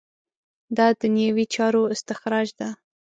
[0.77, 2.69] دا دنیوي چارو استخراج ده.